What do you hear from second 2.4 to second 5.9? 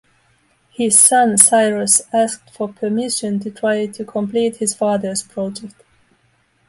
for permission to try to complete his father's project.